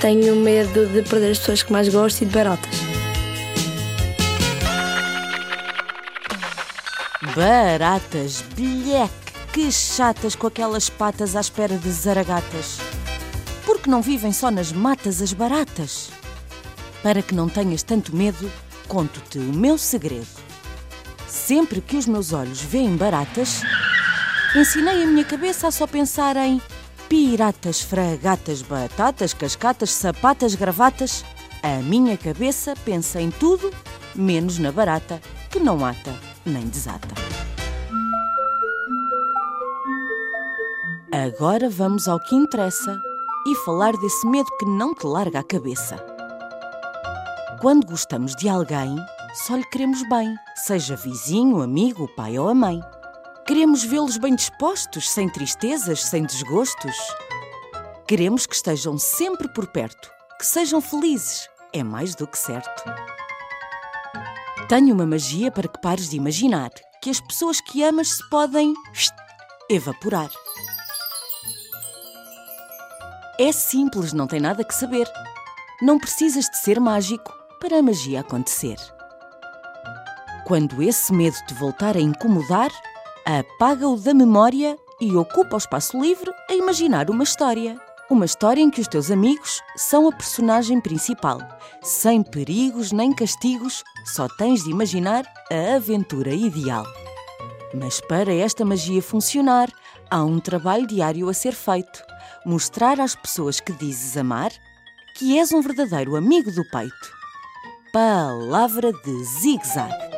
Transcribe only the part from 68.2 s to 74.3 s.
podem evaporar. É simples, não